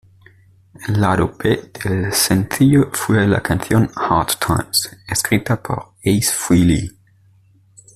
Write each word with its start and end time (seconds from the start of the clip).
El 0.87 0.99
lado 0.99 1.31
B 1.37 1.71
del 1.79 2.11
sencillo 2.11 2.89
fue 2.91 3.27
la 3.27 3.39
canción 3.43 3.87
"Hard 3.95 4.31
Times", 4.43 4.89
escrita 5.07 5.61
por 5.61 5.93
Ace 6.03 6.31
Frehley. 6.35 6.89